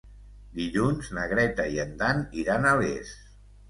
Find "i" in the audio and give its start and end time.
1.77-1.79